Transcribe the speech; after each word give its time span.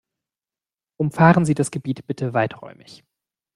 Umfahren 0.99 1.45
Sie 1.45 1.53
das 1.53 1.69
Gebiet 1.69 2.07
bitte 2.07 2.33
weiträumig. 2.33 3.03